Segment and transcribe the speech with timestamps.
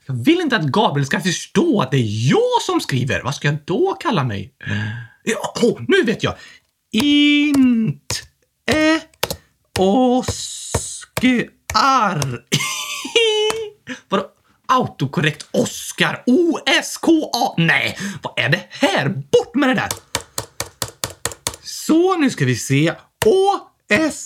[0.07, 3.23] Jag vill inte att Gabriel ska förstå att det är jag som skriver.
[3.23, 4.55] Vad ska jag då kalla mig?
[5.25, 6.35] Ja, oh, nu vet jag.
[6.97, 8.15] Inte
[9.79, 11.41] Oskar.
[14.09, 14.27] Vadå?
[14.69, 16.23] Autokorrekt Oskar.
[16.27, 17.55] O-S-K-A.
[17.57, 19.09] Nej, vad är det här?
[19.09, 19.89] Bort med det där!
[21.63, 22.93] Så, nu ska vi se.
[23.27, 24.23] O-S-S-K-A-R.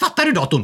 [0.00, 0.62] Fattar du datorn?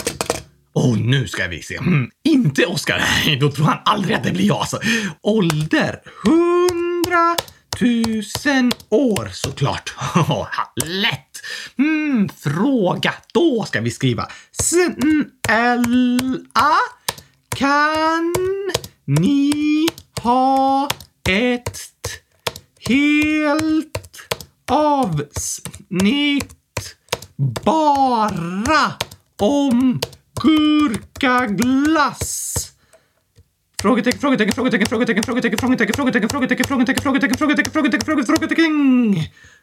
[0.73, 1.77] Och nu ska vi se.
[1.77, 3.02] Mm, inte Oskar.
[3.41, 4.56] Då tror han aldrig att det blir jag.
[4.56, 4.80] Alltså.
[5.23, 6.00] Ålder?
[6.25, 7.36] Hundra
[7.78, 9.94] tusen år såklart.
[10.84, 11.42] Lätt!
[11.78, 13.14] Mm, fråga.
[13.34, 14.28] Då ska vi skriva.
[14.52, 16.77] Snälla
[17.56, 18.34] kan
[19.05, 19.86] ni
[20.22, 20.88] ha
[21.28, 21.78] ett
[22.88, 23.98] helt
[24.70, 26.52] avsnitt
[27.36, 28.92] bara
[29.40, 30.00] om
[30.42, 32.36] gurkaglass?
[33.82, 39.16] Frågetecken, frågetecken, frågetecken, frågetecken, frågetecken, frågetecken, frågetecken, frågetecken, frågetecken, frågetecken, frågetecken, frågetecken, frågetecken, frågetecken.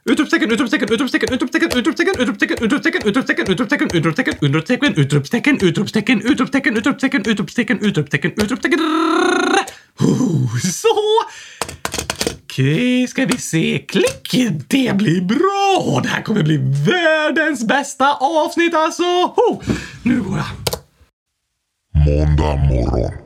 [0.05, 7.25] Utropstecken, utropstecken, utropstecken, utropstecken, utropstecken, utropstecken, utropstecken, utropstecken, utropstecken, utropstecken, utropstecken, utropstecken, utropstecken, utropstecken, utropstecken,
[7.25, 8.79] utropstecken, utropstecken, utropstecken.
[10.73, 10.87] Så!
[12.43, 13.85] Okej, ska vi se.
[13.87, 14.31] Klick!
[14.67, 16.01] Det blir bra!
[16.03, 19.03] Det här kommer bli världens bästa avsnitt alltså!
[20.03, 20.45] Nu går jag.
[22.05, 23.22] Måndag morgon.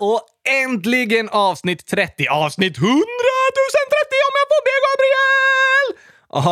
[0.00, 0.20] Och
[0.64, 2.28] äntligen avsnitt 30.
[2.28, 3.04] Avsnitt 100 030
[4.28, 5.88] om jag får be Gabriel!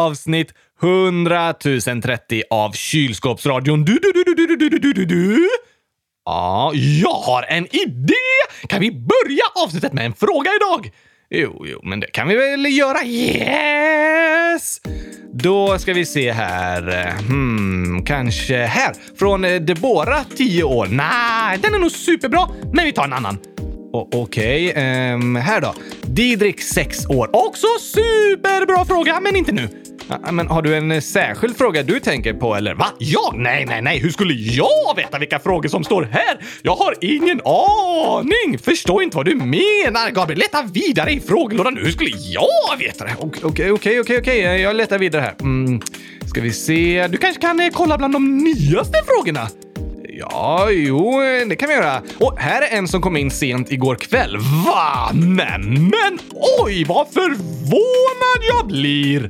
[0.03, 0.53] Avsnitt
[0.83, 1.55] 100
[2.03, 3.85] 030 av Kylskåpsradion.
[3.85, 5.49] Du, du, du, du, du, du, du, du, du, du.
[6.25, 8.15] Ja, jag har en idé!
[8.69, 10.91] Kan vi börja avsnittet med en fråga idag?
[11.31, 13.05] Jo, jo, men det kan vi väl göra?
[13.05, 14.81] Yes!
[15.43, 17.11] Då ska vi se här.
[17.29, 18.93] Hmm, kanske här.
[19.19, 20.87] Från eh, Debora, 10 år.
[20.91, 23.39] Nej, den är nog superbra, men vi tar en annan.
[24.01, 25.75] Okej, Okej, um, här då.
[26.03, 27.31] Didrik, 6 år.
[27.33, 29.69] Också superbra fråga, men inte nu.
[30.33, 32.75] Men har du en särskild fråga du tänker på eller?
[32.75, 32.87] Va?
[32.99, 33.33] Ja?
[33.37, 33.99] Nej, nej, nej.
[33.99, 36.39] Hur skulle jag veta vilka frågor som står här?
[36.63, 38.59] Jag har ingen aning.
[38.59, 40.39] Förstår inte vad du menar, Gabriel.
[40.39, 41.81] Leta vidare i frågelådan nu.
[41.85, 43.17] Hur skulle jag veta det?
[43.19, 44.41] Okej, okej, okej, okej.
[44.41, 45.35] Jag letar vidare här.
[45.41, 45.81] Mm.
[46.27, 47.09] Ska vi se.
[47.11, 49.49] Du kanske kan eh, kolla bland de nyaste frågorna?
[50.19, 52.03] Ja, jo, det kan vi göra.
[52.21, 54.37] Och här är en som kom in sent igår kväll.
[54.37, 55.11] Va?
[55.13, 56.19] Nämen!
[56.63, 59.29] Oj, vad förvånad jag blir!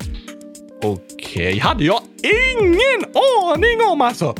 [0.83, 3.05] Okej, hade jag ingen
[3.43, 4.35] aning om alltså.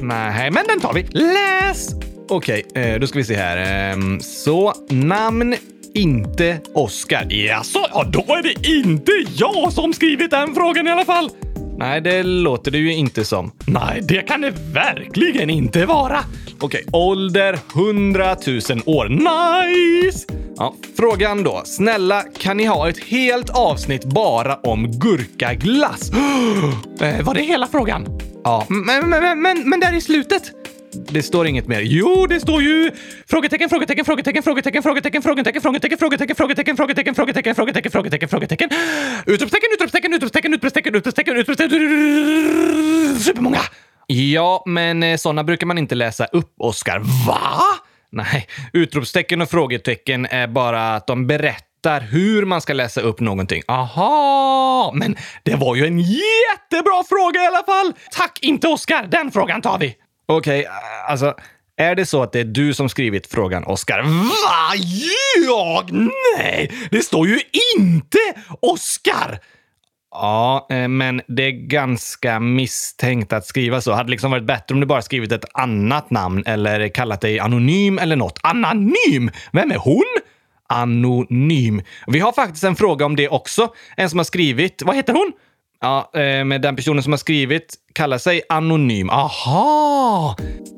[0.00, 1.02] Nej, men den tar vi.
[1.10, 1.88] Läs!
[2.28, 3.56] Okej, eh, då ska vi se här.
[3.92, 5.56] Ehm, så, namn
[5.94, 7.32] inte Oskar.
[7.32, 11.30] Jaså, ja då är det inte jag som skrivit den frågan i alla fall.
[11.78, 13.50] Nej, det låter det ju inte som.
[13.66, 16.18] Nej, det kan det verkligen inte vara.
[16.60, 19.08] Okej, ålder 100 000 år.
[19.08, 20.26] Nice!
[20.56, 21.62] Ja, frågan då.
[21.64, 26.10] Snälla, kan ni ha ett helt avsnitt bara om gurkaglass?
[27.00, 28.20] eh, var det hela frågan?
[28.44, 30.42] Ja, men, men, men, men, men där i slutet?
[31.10, 31.80] Det står inget mer.
[31.80, 32.90] Jo, det står ju
[33.30, 38.70] frågetecken, frågetecken, frågetecken, frågetecken, frågetecken, frågetecken, frågetecken, frågetecken, frågetecken, frågetecken, frågetecken, frågetecken, frågetecken, frågetecken,
[39.26, 41.80] utropstecken, utropstecken, utropstecken, utropstecken, utropstecken, utropstecken,
[43.20, 43.60] supermånga!
[44.06, 46.98] Ja, men sådana brukar man inte läsa upp, Oskar.
[47.26, 47.60] Va?
[48.10, 53.62] Nej, utropstecken och frågetecken är bara att de berättar hur man ska läsa upp någonting.
[53.68, 57.92] Aha, men det var ju en jättebra fråga i alla fall!
[58.10, 59.06] Tack, inte Oskar.
[59.10, 59.94] Den frågan tar vi.
[60.28, 60.66] Okej,
[61.06, 61.34] alltså.
[61.76, 64.02] Är det så att det är du som skrivit frågan, Oskar?
[64.02, 64.74] Va?
[65.46, 65.90] Jag?
[66.38, 67.40] Nej, det står ju
[67.76, 68.18] inte
[68.60, 69.40] Oskar!
[70.10, 73.92] Ja, eh, men det är ganska misstänkt att skriva så.
[73.92, 77.98] Hade liksom varit bättre om du bara skrivit ett annat namn eller kallat dig anonym
[77.98, 78.38] eller något.
[78.42, 79.30] Anonym?
[79.52, 80.04] Vem är hon?
[80.68, 81.82] Anonym.
[82.06, 83.74] Vi har faktiskt en fråga om det också.
[83.96, 84.82] En som har skrivit.
[84.82, 85.32] Vad heter hon?
[85.80, 89.10] Ja, eh, men den personen som har skrivit kallar sig anonym.
[89.10, 90.36] Aha!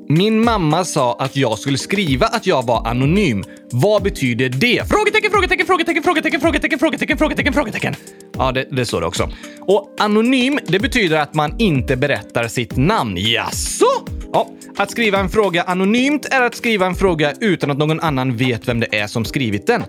[0.09, 3.43] Min mamma sa att jag skulle skriva att jag var anonym.
[3.71, 4.89] Vad betyder det?
[4.89, 7.95] Frågetecken, frågetecken, frågetecken, frågetecken, frågetecken, frågetecken, frågetecken, frågetecken.
[8.37, 9.29] Ja, det, det står det också.
[9.59, 13.17] Och anonym, det betyder att man inte berättar sitt namn.
[13.17, 13.85] Jaså?
[14.33, 14.47] Ja,
[14.77, 18.67] att skriva en fråga anonymt är att skriva en fråga utan att någon annan vet
[18.67, 19.83] vem det är som skrivit den.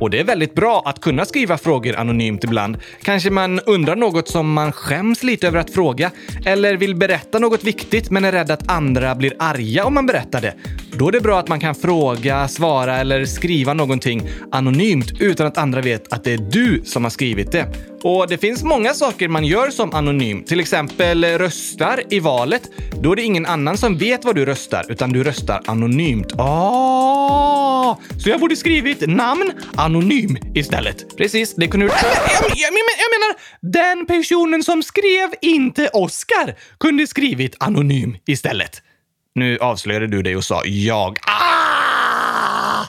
[0.00, 2.76] Och det är väldigt bra att kunna skriva frågor anonymt ibland.
[3.02, 6.10] Kanske man undrar något som man skäms lite över att fråga,
[6.46, 10.40] eller vill berätta något viktigt men är rädd att andra blir arga om man berättar
[10.40, 10.54] det.
[10.92, 14.22] Då är det bra att man kan fråga, svara eller skriva någonting
[14.52, 17.66] anonymt utan att andra vet att det är du som har skrivit det.
[18.02, 20.44] Och det finns många saker man gör som anonym.
[20.44, 22.70] Till exempel eh, röstar i valet.
[23.02, 26.32] Då är det ingen annan som vet vad du röstar, utan du röstar anonymt.
[26.38, 27.98] Ah!
[28.18, 31.16] Så jag borde skrivit namn anonym istället.
[31.16, 31.92] Precis, det kunde du...
[31.92, 38.82] Jag, jag, jag, jag menar, den personen som skrev inte Oscar kunde skrivit anonym istället.
[39.34, 41.18] Nu avslöjade du dig och sa jag.
[41.26, 42.84] Ah!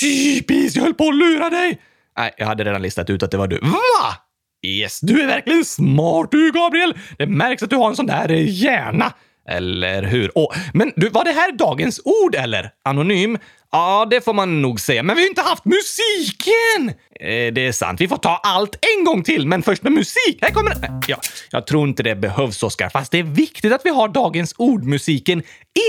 [0.00, 1.80] Typiskt, jag höll på att lura dig!
[2.18, 3.58] Nej, jag hade redan listat ut att det var du.
[3.58, 4.25] Va?
[4.62, 6.94] Yes, du är verkligen smart du, Gabriel!
[7.18, 9.12] Det märks att du har en sån där hjärna.
[9.48, 10.30] Eller hur?
[10.34, 12.70] Oh, men du, var det här dagens ord eller?
[12.84, 13.38] Anonym?
[13.72, 15.02] Ja, det får man nog säga.
[15.02, 16.88] Men vi har ju inte haft musiken!
[17.20, 18.00] Eh, det är sant.
[18.00, 20.38] Vi får ta allt en gång till, men först med musik.
[20.40, 20.84] Här kommer den.
[20.84, 21.16] Eh, ja,
[21.50, 22.88] jag tror inte det behövs, Oskar.
[22.88, 25.42] Fast det är viktigt att vi har dagens ord-musiken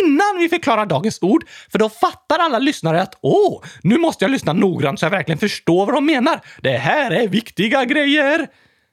[0.04, 1.44] innan vi förklarar dagens ord.
[1.72, 5.40] För då fattar alla lyssnare att åh, nu måste jag lyssna noggrant så jag verkligen
[5.40, 6.40] förstår vad de menar.
[6.62, 8.48] Det här är viktiga grejer.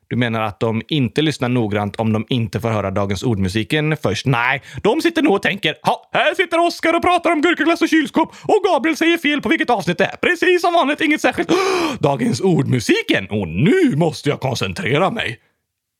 [0.08, 4.26] Du menar att de inte lyssnar noggrant om de inte får höra dagens ordmusiken först?
[4.26, 7.88] Nej, de sitter nog och tänker ha, här sitter Oskar och pratar om gurkaglass och
[7.88, 10.16] kylskåp och Gabriel säger fel på vilket avsnitt det är.
[10.16, 11.50] Precis som vanligt, inget särskilt.
[11.98, 13.26] Dagens ordmusiken!
[13.30, 15.40] Och nu måste jag koncentrera mig.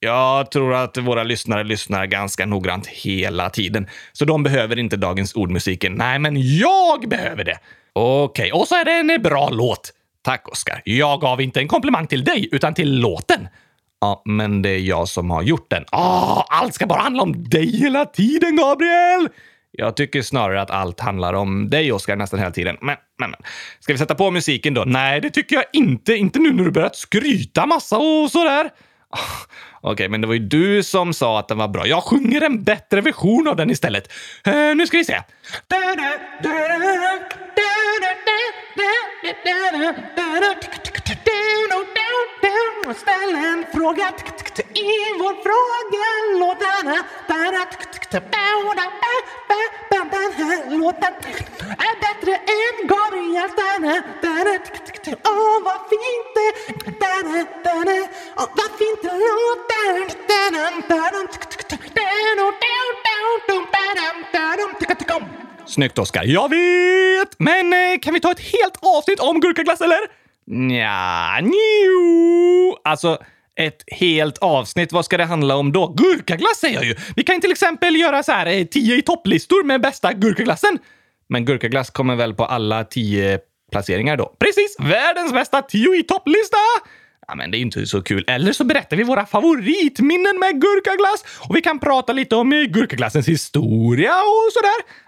[0.01, 5.35] Jag tror att våra lyssnare lyssnar ganska noggrant hela tiden, så de behöver inte dagens
[5.35, 5.93] ordmusiken.
[5.95, 7.59] Nej, men jag behöver det.
[7.93, 8.61] Okej, okay.
[8.61, 9.93] och så är det en bra låt.
[10.23, 10.83] Tack, Oskar.
[10.85, 13.49] Jag gav inte en komplimang till dig, utan till låten.
[14.05, 15.85] Ja, men det är jag som har gjort den.
[15.93, 19.29] Åh, allt ska bara handla om dig hela tiden, Gabriel!
[19.71, 22.77] Jag tycker snarare att allt handlar om dig, Oskar, nästan hela tiden.
[22.81, 23.41] Men, men, men.
[23.81, 24.85] Ska vi sätta på musiken då?
[24.87, 26.15] Nej, det tycker jag inte.
[26.15, 28.71] Inte nu när du börjat skryta massa och sådär.
[29.15, 29.19] Ah,
[29.81, 31.87] okej, okay, men det var ju du som sa att den var bra.
[31.87, 34.13] Jag sjunger en bättre version av den istället.
[34.49, 35.21] Uh, nu ska vi se.
[42.95, 44.13] Ställ en fråga
[44.75, 46.73] i vår frågelåda.
[46.83, 46.95] Den
[48.33, 48.45] här
[50.79, 51.15] låten
[51.79, 53.55] är bättre än Gabriels.
[55.07, 56.49] Åh, vad fint det
[58.37, 59.65] Åh, vad fint det låter.
[65.67, 66.25] Snyggt, Oskar.
[66.25, 67.29] Jag vet!
[67.39, 69.99] Men eh, kan vi ta ett helt avsnitt om gurkaglass, eller?
[70.47, 72.77] Nja, njo.
[72.85, 73.19] Alltså,
[73.57, 74.93] ett helt avsnitt.
[74.93, 75.87] Vad ska det handla om då?
[75.97, 76.97] Gurkaglass säger jag ju!
[77.17, 80.79] Vi kan till exempel göra så här eh, tio i topplistor med bästa gurkaglassen.
[81.29, 83.39] Men gurkaglass kommer väl på alla tio
[83.75, 84.37] placeringar då?
[84.39, 84.77] Precis!
[84.79, 86.57] Världens bästa tio i topplista!
[87.29, 88.25] Ja, men det är inte så kul.
[88.27, 92.59] Eller så berättar vi våra favoritminnen med gurkaglass och vi kan prata lite om eh,
[92.59, 95.05] gurkaglassens historia och sådär.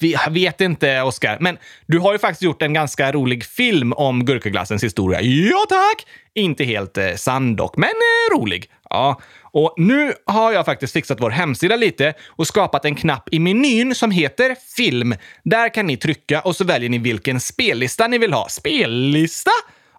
[0.00, 4.24] Jag vet inte, Oskar, men du har ju faktiskt gjort en ganska rolig film om
[4.24, 5.20] gurkaglassens historia.
[5.20, 6.06] Ja, tack!
[6.34, 8.70] Inte helt eh, sann dock, men eh, rolig.
[8.90, 9.20] Ja,
[9.52, 13.94] och nu har jag faktiskt fixat vår hemsida lite och skapat en knapp i menyn
[13.94, 15.14] som heter Film.
[15.44, 18.48] Där kan ni trycka och så väljer ni vilken spellista ni vill ha.
[18.48, 19.50] Spellista?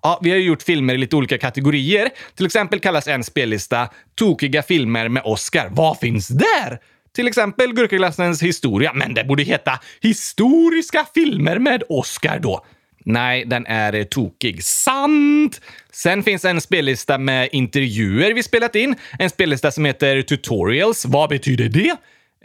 [0.01, 2.09] Ja, vi har ju gjort filmer i lite olika kategorier.
[2.35, 5.67] Till exempel kallas en spellista Tokiga filmer med Oscar.
[5.71, 6.79] Vad finns där?
[7.15, 12.65] Till exempel Gurkaglassens historia, men det borde heta Historiska filmer med Oscar då.
[13.09, 14.63] Nej, den är eh, tokig.
[14.63, 15.61] Sant!
[15.91, 18.95] Sen finns en spellista med intervjuer vi spelat in.
[19.19, 21.05] En spellista som heter Tutorials.
[21.05, 21.89] Vad betyder det?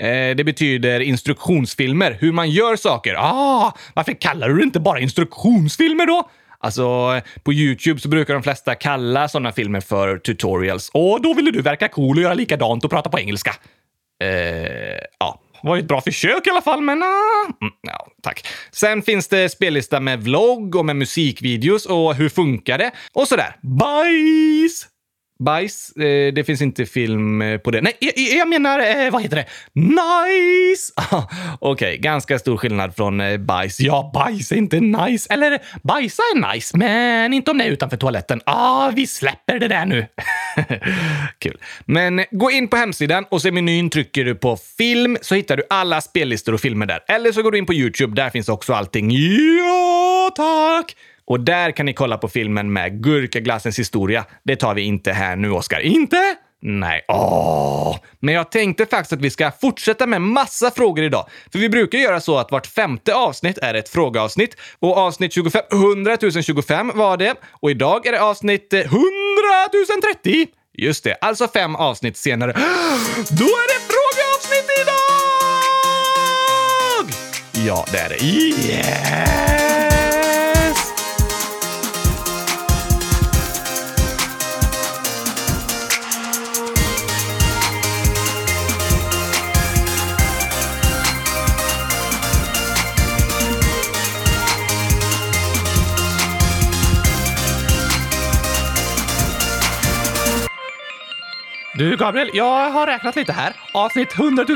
[0.06, 3.14] Eh, det betyder instruktionsfilmer, hur man gör saker.
[3.18, 6.30] Ah, varför kallar du det inte bara instruktionsfilmer då?
[6.58, 10.90] Alltså, på YouTube så brukar de flesta kalla sådana filmer för tutorials.
[10.94, 13.54] Och då ville du verka cool och göra likadant och prata på engelska.
[14.22, 18.46] Eh, ja, var ju ett bra försök i alla fall, men uh, ja, tack.
[18.70, 22.90] Sen finns det spellista med vlogg och med musikvideos och hur funkar det?
[23.12, 23.56] Och sådär.
[23.62, 24.93] Bajs!
[25.38, 27.80] Bajs, eh, det finns inte film eh, på det.
[27.80, 29.46] Nej, jag, jag menar, eh, vad heter det?
[29.72, 30.92] Nice!
[31.10, 31.22] Ah,
[31.60, 33.80] Okej, okay, ganska stor skillnad från eh, bajs.
[33.80, 35.32] Ja, bajs är inte nice.
[35.32, 38.40] Eller bajsa är nice, men inte om det är utanför toaletten.
[38.46, 40.06] Ah, vi släpper det där nu.
[41.38, 41.58] Kul.
[41.84, 45.34] Men eh, gå in på hemsidan och se i menyn trycker du på film så
[45.34, 47.00] hittar du alla spellistor och filmer där.
[47.08, 48.22] Eller så går du in på YouTube.
[48.22, 49.10] Där finns också allting.
[49.10, 50.96] Ja, tack!
[51.26, 54.24] Och där kan ni kolla på filmen med Gurkaglassens historia.
[54.42, 55.80] Det tar vi inte här nu, Oskar.
[55.80, 56.36] Inte?
[56.66, 57.04] Nej.
[57.08, 57.96] Åh!
[58.20, 61.28] Men jag tänkte faktiskt att vi ska fortsätta med massa frågor idag.
[61.52, 64.56] För vi brukar göra så att vart femte avsnitt är ett frågeavsnitt.
[64.78, 67.34] Och avsnitt 25, 100 025 var det.
[67.50, 68.90] Och idag är det avsnitt 100
[70.22, 70.46] 030.
[70.78, 72.52] Just det, alltså fem avsnitt senare.
[73.30, 75.14] Då är det frågeavsnitt idag!
[77.66, 78.24] Ja, det är det.
[78.24, 79.53] Yeah!
[101.76, 103.56] Du Gabriel, jag har räknat lite här.
[103.74, 104.54] Avsnitt 100 010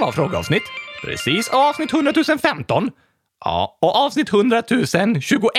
[0.00, 0.62] var frågeavsnitt.
[1.02, 1.48] Precis.
[1.48, 2.90] Avsnitt 100 015.
[3.44, 4.62] Ja, och avsnitt 100
[5.20, 5.52] 021.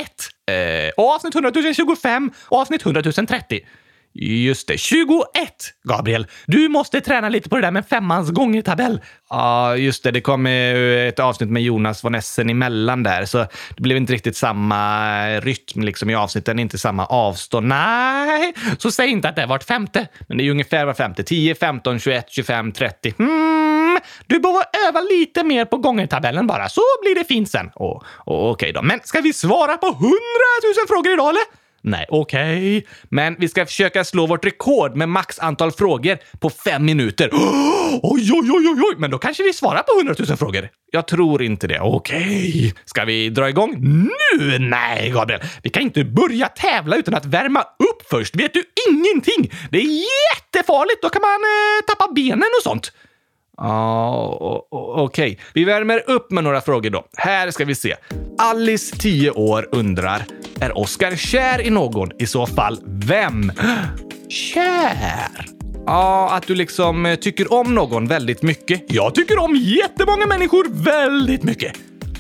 [0.52, 3.60] Eh, och avsnitt 100 025 och avsnitt 100 030.
[4.14, 5.26] Just det, 21!
[5.84, 9.02] Gabriel, du måste träna lite på det där med femmans gångertabell.
[9.30, 10.12] Ja, just det.
[10.12, 13.38] Det kom ett avsnitt med Jonas von Essen emellan där, så
[13.76, 17.68] det blev inte riktigt samma rytm liksom i avsnitten, inte samma avstånd.
[17.68, 21.24] Nej, så säg inte att det är vart femte, men det är ungefär var femte.
[21.24, 23.14] 10, 15, 21, 25, 30.
[23.18, 23.98] Hmm,
[24.28, 27.72] du behöver öva lite mer på gångertabellen bara, så blir det fint sen.
[27.76, 31.59] Oh, oh, Okej okay då, men ska vi svara på 100 000 frågor idag eller?
[31.82, 32.78] Nej, okej.
[32.78, 32.90] Okay.
[33.10, 37.30] Men vi ska försöka slå vårt rekord med max antal frågor på fem minuter.
[37.30, 38.96] Oh, oj, oj, oj, oj, oj!
[38.98, 40.70] Men då kanske vi svarar på 100 000 frågor.
[40.92, 41.80] Jag tror inte det.
[41.80, 42.20] Okej.
[42.20, 42.72] Okay.
[42.86, 44.60] Ska vi dra igång nu?
[44.60, 45.42] Nej, Gabriel.
[45.64, 48.36] Vi kan inte börja tävla utan att värma upp först.
[48.36, 49.52] Vet du ingenting?
[49.72, 50.04] Det är
[50.36, 51.02] jättefarligt.
[51.02, 52.92] Då kan man eh, tappa benen och sånt.
[53.60, 54.38] Ja,
[54.72, 55.32] okej.
[55.32, 55.38] Okay.
[55.54, 57.06] Vi värmer upp med några frågor då.
[57.18, 57.96] Här ska vi se.
[58.38, 60.26] Alice, 10 år, undrar
[60.62, 62.10] Är Oscar kär i någon?
[62.20, 63.52] I så fall vem?
[64.30, 65.46] Kär?
[65.86, 68.84] Ja, att du liksom eh, tycker om någon väldigt mycket.
[68.88, 71.74] Jag tycker om jättemånga människor väldigt mycket.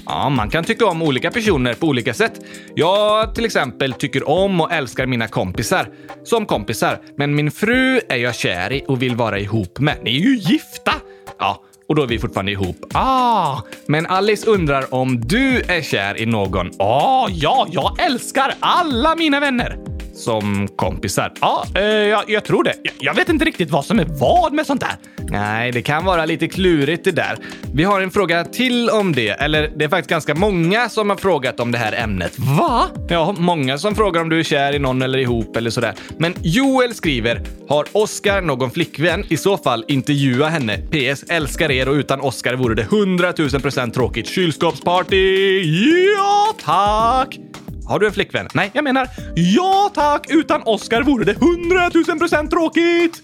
[0.05, 2.34] Ja, man kan tycka om olika personer på olika sätt.
[2.75, 5.89] Jag till exempel tycker om och älskar mina kompisar
[6.24, 9.98] som kompisar, men min fru är jag kär i och vill vara ihop med.
[10.03, 10.93] Ni är ju gifta!
[11.39, 12.86] Ja, och då är vi fortfarande ihop.
[12.93, 16.72] Ah, men Alice undrar om du är kär i någon?
[16.79, 19.88] Ah, ja, jag älskar alla mina vänner.
[20.20, 21.34] Som kompisar?
[21.42, 22.74] Ja, eh, jag, jag tror det.
[22.84, 24.96] Jag, jag, vet inte riktigt vad som är vad med sånt där.
[25.30, 27.38] Nej, det kan vara lite klurigt det där.
[27.74, 29.30] Vi har en fråga till om det.
[29.30, 32.40] Eller det är faktiskt ganska många som har frågat om det här ämnet.
[32.40, 32.88] Va?
[33.10, 35.94] Ja, många som frågar om du är kär i någon eller ihop eller sådär.
[36.18, 39.26] Men Joel skriver, har Oscar någon flickvän?
[39.30, 40.78] I så fall intervjua henne.
[40.78, 41.24] PS.
[41.30, 44.28] Älskar er och utan Oscar vore det 100 000 procent tråkigt.
[44.28, 45.62] Kylskåpsparty!
[46.18, 47.40] Ja, tack!
[47.89, 48.48] Har du en flickvän?
[48.53, 50.27] Nej, jag menar ja tack!
[50.29, 53.24] Utan Oscar vore det 100 000 procent tråkigt!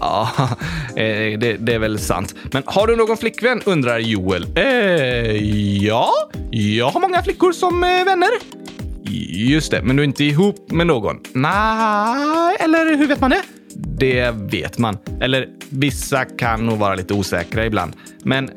[0.00, 0.30] Ja,
[0.96, 2.34] eh, det, det, är väl sant.
[2.52, 3.62] Men har du någon flickvän?
[3.64, 4.46] undrar Joel.
[4.56, 4.64] Eh,
[5.84, 6.10] ja,
[6.50, 8.28] jag har många flickor som eh, vänner.
[9.30, 11.20] Just det, men du är inte ihop med någon?
[11.32, 13.42] Nej, eller hur vet man det?
[13.74, 14.98] Det vet man.
[15.20, 17.96] Eller vissa kan nog vara lite osäkra ibland.
[18.22, 18.50] Men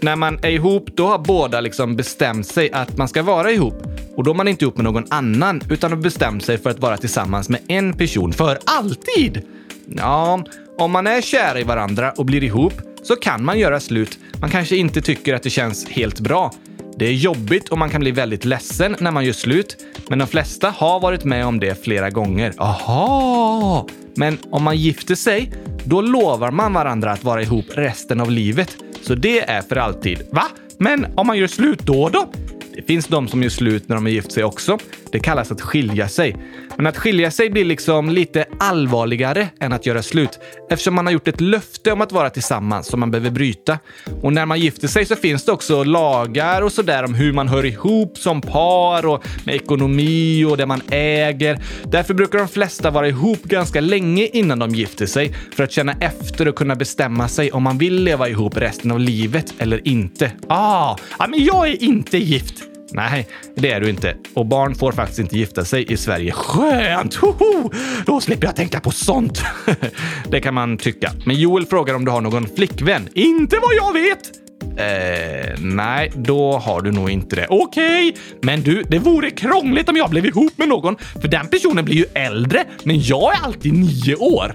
[0.00, 3.93] när man är ihop, då har båda liksom bestämt sig att man ska vara ihop.
[4.16, 6.78] Och då är man inte ihop med någon annan, utan har bestämt sig för att
[6.78, 9.42] vara tillsammans med en person för alltid.
[9.86, 10.44] Ja,
[10.78, 14.18] om man är kära i varandra och blir ihop så kan man göra slut.
[14.40, 16.52] Man kanske inte tycker att det känns helt bra.
[16.98, 19.76] Det är jobbigt och man kan bli väldigt ledsen när man gör slut,
[20.08, 22.54] men de flesta har varit med om det flera gånger.
[22.58, 23.86] Aha!
[24.16, 25.52] Men om man gifter sig,
[25.84, 28.76] då lovar man varandra att vara ihop resten av livet.
[29.02, 30.22] Så det är för alltid.
[30.32, 30.44] Va?
[30.78, 32.32] Men om man gör slut då då?
[32.76, 34.78] Det finns de som gör slut när de har gift sig också.
[35.14, 36.36] Det kallas att skilja sig.
[36.76, 40.38] Men att skilja sig blir liksom lite allvarligare än att göra slut
[40.70, 43.78] eftersom man har gjort ett löfte om att vara tillsammans som man behöver bryta.
[44.22, 47.48] Och när man gifter sig så finns det också lagar och sådär om hur man
[47.48, 51.62] hör ihop som par och med ekonomi och det man äger.
[51.84, 55.92] Därför brukar de flesta vara ihop ganska länge innan de gifter sig för att känna
[56.00, 60.32] efter och kunna bestämma sig om man vill leva ihop resten av livet eller inte.
[60.48, 60.96] Ah,
[61.28, 62.73] men jag är inte gift.
[62.94, 64.16] Nej, det är du inte.
[64.34, 66.32] Och barn får faktiskt inte gifta sig i Sverige.
[66.32, 67.14] Skönt!
[67.14, 67.70] Hoho!
[68.06, 69.42] Då slipper jag tänka på sånt.
[70.28, 71.12] det kan man tycka.
[71.26, 73.08] Men Joel frågar om du har någon flickvän.
[73.14, 74.30] Inte vad jag vet!
[74.76, 77.46] Eh, nej, då har du nog inte det.
[77.50, 78.22] Okej, okay.
[78.42, 81.96] men du, det vore krångligt om jag blev ihop med någon, för den personen blir
[81.96, 84.54] ju äldre, men jag är alltid nio år.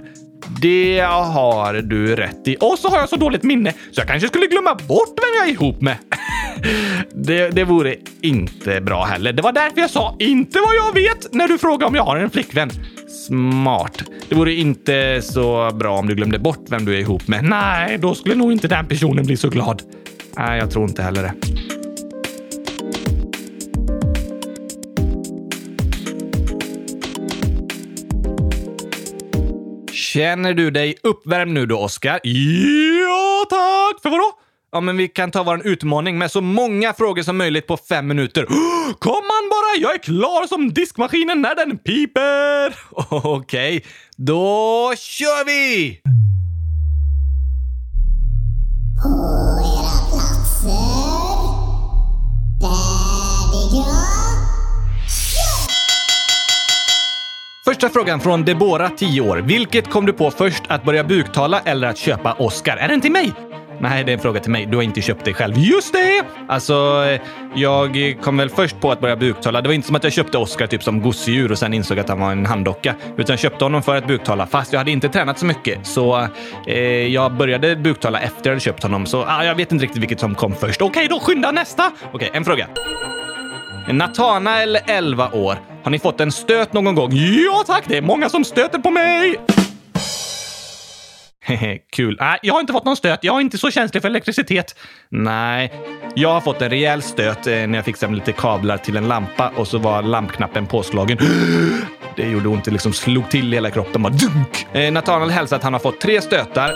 [0.62, 2.58] Det har du rätt i.
[2.60, 5.48] Och så har jag så dåligt minne så jag kanske skulle glömma bort vem jag
[5.48, 5.98] är ihop med.
[7.14, 9.34] det, det vore inte bra heller.
[9.34, 12.18] Det var därför jag sa inte vad jag vet när du frågade om jag har
[12.18, 12.70] en flickvän.
[13.28, 14.04] Smart.
[14.30, 17.44] Det vore inte så bra om du glömde bort vem du är ihop med.
[17.44, 19.82] Nej, då skulle nog inte den personen bli så glad.
[20.38, 21.34] Nej, jag tror inte heller det.
[29.94, 32.20] Känner du dig uppvärmd nu då, Oskar?
[32.24, 34.02] Ja, tack!
[34.02, 34.32] För vadå?
[34.72, 38.08] Ja, men vi kan ta vår utmaning med så många frågor som möjligt på fem
[38.08, 38.46] minuter.
[39.00, 39.82] Kom man bara!
[39.82, 42.76] Jag är klar som diskmaskinen när den piper!
[43.10, 43.82] Okej, okay,
[44.18, 46.00] då kör vi!
[49.04, 49.10] På
[49.60, 51.10] era platser.
[52.62, 53.96] Färdiga.
[57.66, 59.38] Första frågan från Debora, 10 år.
[59.38, 62.78] Vilket kom du på först, att börja buktala eller att köpa Oscar?
[62.78, 63.34] Är den till mig?
[63.82, 64.66] Nej, det är en fråga till mig.
[64.66, 65.58] Du har inte köpt det själv.
[65.58, 66.24] Just det!
[66.48, 67.06] Alltså,
[67.56, 69.62] jag kom väl först på att börja buktala.
[69.62, 72.10] Det var inte som att jag köpte Oscar typ som gosedjur och sen insåg att
[72.10, 72.96] han var en handdocka.
[73.18, 75.88] Utan jag köpte honom för att buktala, fast jag hade inte tränat så mycket.
[75.88, 76.28] Så
[76.68, 79.06] eh, jag började buktala efter jag hade köpt honom.
[79.06, 80.82] Så ah, jag vet inte riktigt vilket som kom först.
[80.82, 81.92] Okej, då skynda nästa!
[82.14, 82.68] Okej, en fråga.
[83.92, 85.56] Natanael, 11 år.
[85.84, 87.12] Har ni fått en stöt någon gång?
[87.14, 89.40] Ja tack, det är många som stöter på mig!
[91.92, 92.18] Kul.
[92.20, 93.20] Nej, jag har inte fått någon stöt.
[93.24, 94.76] Jag är inte så känslig för elektricitet.
[95.10, 95.74] Nej,
[96.16, 99.52] jag har fått en rejäl stöt eh, när jag fixade lite kablar till en lampa
[99.56, 101.18] och så var lampknappen påslagen.
[102.16, 102.66] Det gjorde ont.
[102.66, 104.02] Det liksom slog till i hela kroppen.
[104.02, 104.68] Bara dunk!
[104.74, 106.76] Eh, Nathanael hälsar att han har fått tre stötar.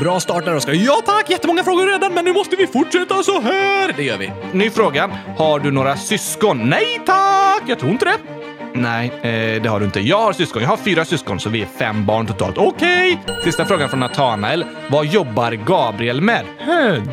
[0.00, 0.72] Bra start där Oskar.
[0.72, 1.30] Ja tack!
[1.30, 3.92] Jättemånga frågor redan, men nu måste vi fortsätta så här.
[3.96, 4.32] Det gör vi.
[4.52, 5.10] Ny fråga.
[5.38, 6.68] Har du några syskon?
[6.68, 7.62] Nej tack!
[7.66, 8.45] Jag tror inte det.
[8.76, 10.00] Nej, eh, det har du inte.
[10.00, 10.62] Jag har syskon.
[10.62, 12.58] Jag har fyra syskon, så vi är fem barn totalt.
[12.58, 13.20] Okej!
[13.24, 13.42] Okay.
[13.44, 14.64] Sista frågan från Nathanael.
[14.90, 16.44] Vad jobbar Gabriel med?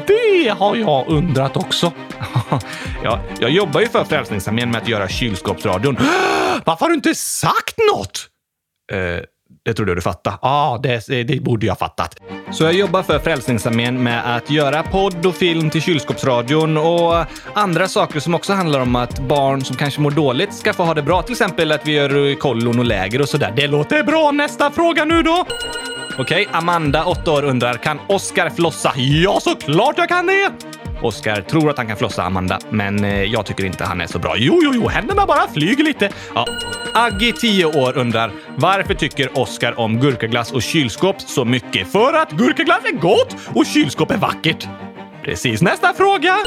[0.07, 1.91] Det har jag undrat också.
[3.03, 5.95] ja, jag jobbar ju för Frälsningsarmén med att göra kylskåpsradion.
[6.65, 8.27] Varför har du inte sagt något?
[8.91, 9.23] Eh,
[9.65, 10.37] det trodde du fattade.
[10.41, 12.15] Ja, ah, det, det borde jag fattat.
[12.51, 17.87] Så jag jobbar för Frälsningsarmén med att göra podd och film till kylskåpsradion och andra
[17.87, 21.01] saker som också handlar om att barn som kanske mår dåligt ska få ha det
[21.01, 21.21] bra.
[21.21, 23.53] Till exempel att vi gör kollon och läger och sådär.
[23.55, 24.31] Det låter bra.
[24.31, 25.45] Nästa fråga nu då.
[26.17, 28.93] Okej, okay, Amanda, 8 år, undrar kan Oscar flossa?
[28.95, 30.72] Ja, såklart jag kan det!
[31.03, 34.19] Oskar tror att han kan flossa Amanda, men eh, jag tycker inte han är så
[34.19, 34.35] bra.
[34.37, 36.09] Jo, jo, jo, händerna bara flyger lite.
[36.35, 36.47] Ja.
[36.93, 41.91] Aggi, 10 år, undrar varför tycker Oskar om gurkaglass och kylskåp så mycket?
[41.91, 44.67] För att gurkaglass är gott och kylskåp är vackert.
[45.23, 45.61] Precis.
[45.61, 46.37] Nästa fråga!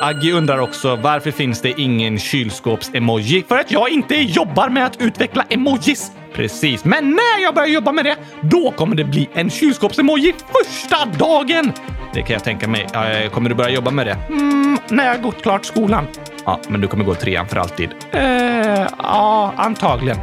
[0.00, 3.44] Aggie undrar också varför finns det ingen kylskåps-emoji?
[3.48, 6.12] För att jag inte jobbar med att utveckla emojis.
[6.34, 11.04] Precis, men när jag börjar jobba med det, då kommer det bli en kylskåps-emoji första
[11.18, 11.72] dagen!
[12.14, 12.86] Det kan jag tänka mig.
[12.94, 14.16] Eh, kommer du börja jobba med det?
[14.28, 16.06] Mm, när jag gått klart skolan.
[16.44, 17.90] Ja, men du kommer gå trean för alltid.
[18.10, 20.18] Eh, ja, antagligen.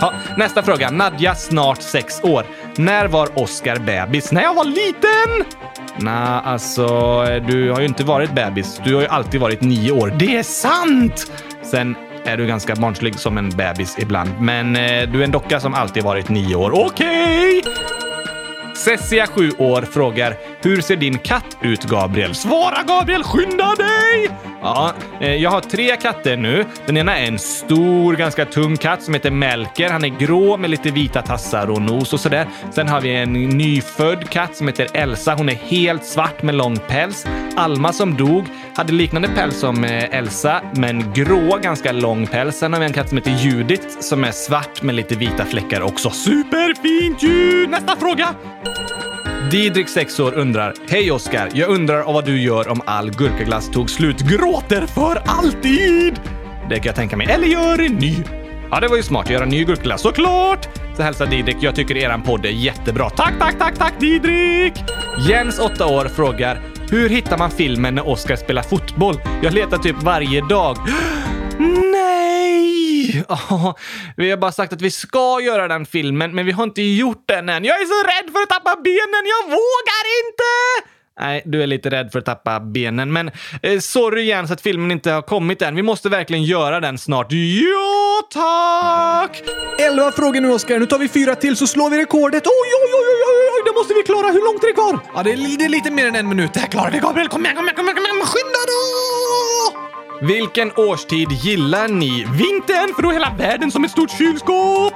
[0.00, 0.90] Ja, nästa fråga.
[0.90, 2.44] Nadja, snart sex år.
[2.78, 4.32] När var Oscar bebis?
[4.32, 5.58] När jag var liten!
[5.96, 6.86] Nej, alltså,
[7.48, 8.80] du har ju inte varit bebis.
[8.84, 10.14] Du har ju alltid varit nio år.
[10.18, 11.32] Det är sant!
[11.62, 15.60] Sen är du ganska barnslig som en bebis ibland, men eh, du är en docka
[15.60, 16.70] som alltid varit nio år.
[16.86, 17.58] Okej!
[17.58, 18.07] Okay.
[18.78, 24.30] Cessia, 7 år, frågar “Hur ser din katt ut, Gabriel?” Svara Gabriel, skynda dig!
[24.62, 26.64] Ja, eh, jag har tre katter nu.
[26.86, 29.90] Den ena är en stor, ganska tung katt som heter Melker.
[29.90, 32.46] Han är grå med lite vita tassar och nos och sådär.
[32.70, 35.34] Sen har vi en nyfödd katt som heter Elsa.
[35.34, 37.26] Hon är helt svart med lång päls.
[37.56, 38.46] Alma som dog
[38.78, 42.56] hade liknande päls som eh, Elsa, men grå, ganska lång päls.
[42.56, 45.80] Sen har vi en katt som heter Judith som är svart med lite vita fläckar
[45.80, 46.10] också.
[46.10, 47.70] Superfint ljud!
[47.70, 48.28] Nästa fråga!
[49.50, 51.50] Didrik, 6 år, undrar Hej Oskar!
[51.54, 54.20] Jag undrar vad du gör om all gurkaglass tog slut.
[54.20, 56.20] Gråter för alltid!
[56.68, 57.26] Det kan jag tänka mig.
[57.30, 58.14] Eller gör en ny.
[58.70, 60.68] Ja, det var ju smart att göra en ny gurkaglass, såklart!
[60.96, 61.56] Så hälsar Didrik.
[61.60, 63.10] Jag tycker eran podd är jättebra.
[63.10, 64.72] Tack, tack, tack, tack Didrik!
[65.28, 69.20] Jens, 8 år, frågar hur hittar man filmen när Oskar spelar fotboll?
[69.42, 70.76] Jag letar typ varje dag.
[73.28, 73.74] Oh,
[74.16, 77.22] vi har bara sagt att vi ska göra den filmen, men vi har inte gjort
[77.26, 77.64] den än.
[77.64, 80.88] Jag är så rädd för att tappa benen, jag vågar inte!
[81.20, 83.12] Nej, du är lite rädd för att tappa benen.
[83.12, 83.30] Men
[83.62, 85.74] eh, sorry Jens att filmen inte har kommit än.
[85.74, 87.26] Vi måste verkligen göra den snart.
[87.32, 89.42] Ja, tack!
[89.80, 90.78] Elva frågor nu, Oskar.
[90.78, 92.46] Nu tar vi fyra till så slår vi rekordet.
[92.46, 94.26] Oj, oj, oj, oj, oj, det måste vi klara.
[94.32, 94.98] Hur långt är det kvar?
[95.14, 96.52] Ja, det är, det är lite mer än en minut.
[96.54, 97.28] Det här klarar vi, Gabriel.
[97.28, 98.26] Kom igen, kom igen, kom igen, kom igen.
[98.26, 100.26] Skynda då!
[100.26, 102.10] Vilken årstid gillar ni?
[102.24, 104.94] Vintern, för då är hela världen som ett stort kylskåp!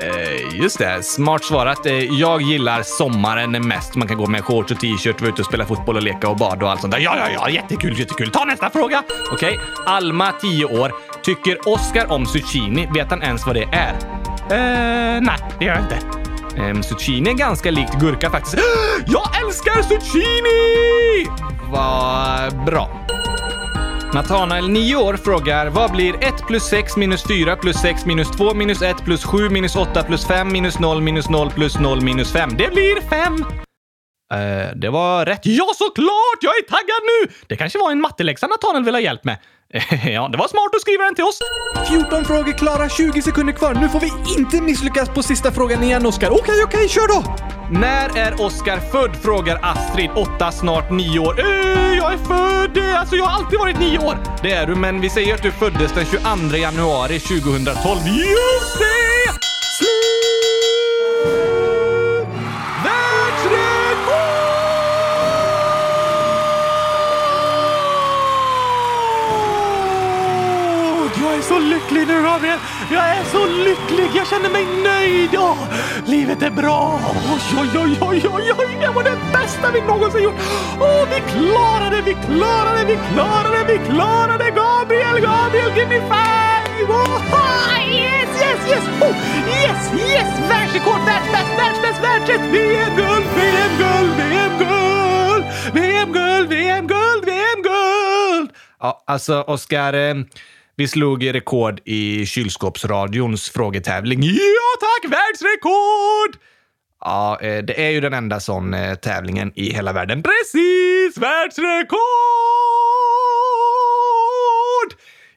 [0.00, 1.86] Eh, just det, smart svarat.
[1.86, 3.94] Eh, jag gillar sommaren mest.
[3.94, 6.36] Man kan gå med shorts och t-shirt, vara ute och spela fotboll och leka och
[6.36, 7.00] bada och allt sånt där.
[7.00, 8.30] Ja, ja, ja, jättekul, jättekul.
[8.30, 9.02] Ta nästa fråga!
[9.32, 10.92] Okej, Alma, 10 år.
[11.22, 12.88] Tycker Oscar om zucchini?
[12.94, 13.94] Vet han ens vad det är?
[14.50, 16.17] Eh, nej, det gör jag inte.
[16.58, 18.56] Um, zucchini är ganska likt gurka faktiskt.
[19.06, 21.30] Jag älskar zucchini!
[21.70, 23.06] Vad bra.
[24.14, 28.54] Nathanael, 9 år, frågar vad blir 1 plus 6 minus 4 plus 6 minus 2
[28.54, 32.32] minus 1 plus 7 minus 8 plus 5 minus 0 minus 0 plus 0 minus
[32.32, 32.50] 5?
[32.58, 33.34] Det blir 5!
[34.34, 35.40] Uh, eh, det var rätt.
[35.42, 36.38] Ja, såklart!
[36.40, 37.32] Jag är taggad nu!
[37.46, 39.38] Det kanske var en matteläxa Nathanael ville ha hjälp med.
[40.04, 41.38] ja, det var smart att skriva den till oss.
[41.88, 43.74] 14 frågor klara, 20 sekunder kvar.
[43.74, 46.30] Nu får vi inte misslyckas på sista frågan igen, Oskar.
[46.30, 47.36] Okej, okej, okay, kör då!
[47.70, 49.16] När är Oskar född?
[49.16, 51.40] frågar Astrid, 8, snart 9 år.
[51.40, 52.78] Äh, jag är född!
[52.96, 54.18] Alltså, jag har alltid varit 9 år.
[54.42, 57.98] Det är du, men vi säger att du föddes den 22 januari 2012.
[58.06, 59.07] Just det!
[72.08, 72.58] Nu, Gabriel!
[72.90, 74.10] Jag är så lycklig!
[74.14, 75.30] Jag känner mig nöjd!
[75.32, 75.56] Ja,
[76.06, 77.00] livet är bra!
[77.32, 78.76] Oj, oj, oj, oj, oj, oj!
[78.80, 80.34] Det var det bästa vi någonsin gjort!
[80.80, 84.44] Åh, vi klarade, vi klarade, vi klarade, vi klarade!
[84.50, 86.58] Gabriel, Gabriel, give me five!
[86.88, 87.20] Oh,
[87.92, 88.84] yes, yes, yes!
[89.06, 89.14] Oh,
[89.62, 90.50] yes, yes!
[90.50, 92.40] Världsrekord, världsbäst, världsbäst, världsrätt!
[92.40, 95.44] VM-guld, VM-guld, VM-guld!
[95.72, 98.50] VM-guld, VM-guld, VM-guld!
[98.80, 99.92] Ja, alltså, Oskar...
[99.92, 100.14] Eh,
[100.78, 104.22] vi slog rekord i kylskåpsradions frågetävling.
[104.22, 106.42] Ja tack, världsrekord!
[107.00, 110.22] Ja, eh, det är ju den enda sån eh, tävlingen i hela världen.
[110.22, 111.16] Precis!
[111.16, 111.98] Världsrekord!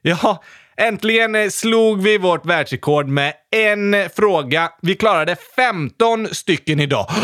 [0.02, 0.44] Ja,
[0.82, 4.70] Äntligen eh, slog vi vårt världsrekord med en eh, fråga.
[4.82, 7.10] Vi klarade 15 stycken idag.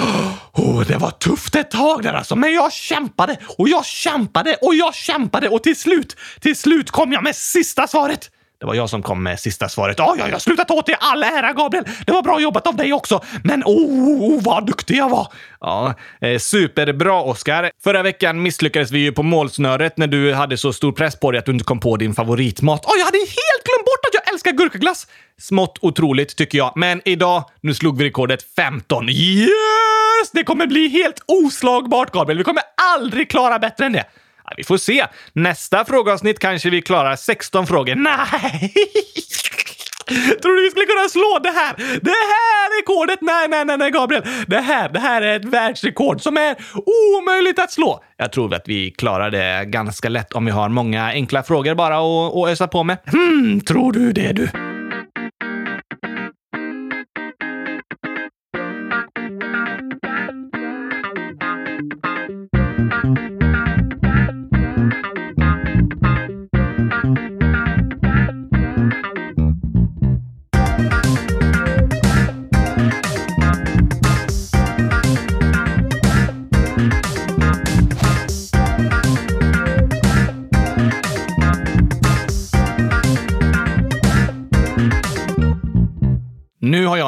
[0.53, 4.75] Oh, det var tufft ett tag där alltså, men jag kämpade och jag kämpade och
[4.75, 8.29] jag kämpade och till slut, till slut kom jag med sista svaret.
[8.59, 9.99] Det var jag som kom med sista svaret.
[9.99, 11.85] Oh, ja, jag slutar ta åt dig all ära, Gabriel.
[12.05, 13.23] Det var bra jobbat av dig också.
[13.43, 15.27] Men oh, oh, oh vad duktig jag var!
[15.59, 17.71] Ja, eh, superbra, Oskar.
[17.83, 21.39] Förra veckan misslyckades vi ju på målsnöret när du hade så stor press på dig
[21.39, 22.85] att du inte kom på din favoritmat.
[22.85, 25.07] Oh, jag hade helt glömt bort att jag älskar gurkaglass!
[25.39, 26.73] Smått otroligt, tycker jag.
[26.75, 29.09] Men idag, nu slog vi rekordet 15.
[29.09, 30.31] Yes!
[30.33, 32.37] Det kommer bli helt oslagbart, Gabriel.
[32.37, 32.63] Vi kommer
[32.95, 34.05] aldrig klara bättre än det.
[34.45, 35.05] Ja, vi får se.
[35.33, 37.95] Nästa frågeavsnitt kanske vi klarar 16 frågor.
[38.31, 38.73] Nej!
[40.41, 41.75] Tror du vi skulle kunna slå det här?
[42.01, 43.19] Det här rekordet?
[43.21, 44.23] Nej, nej, nej, nej, Gabriel.
[44.47, 46.55] Det här, det här är ett världsrekord som är
[47.17, 48.03] omöjligt att slå.
[48.17, 51.97] Jag tror att vi klarar det ganska lätt om vi har många enkla frågor bara
[51.97, 52.97] att, att ösa på med.
[53.05, 54.49] Hmm, tror du det du?